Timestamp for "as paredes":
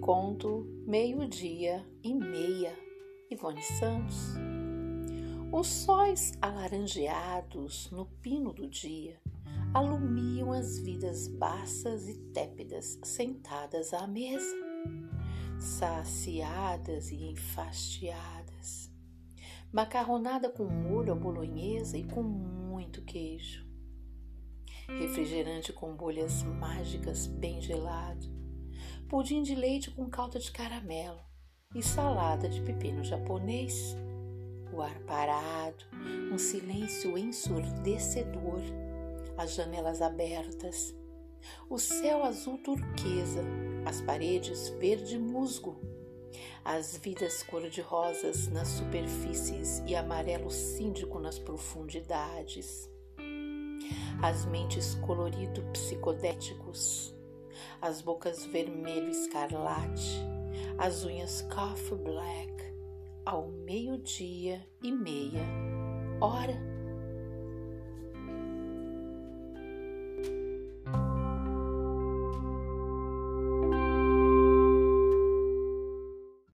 43.84-44.70